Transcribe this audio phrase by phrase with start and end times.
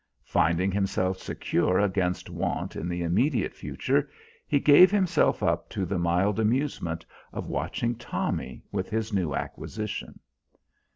[0.25, 4.09] Finding himself secure against want in the immediate future,
[4.47, 10.19] he gave himself up to the mild amusement of watching Tommy with his new acquisition.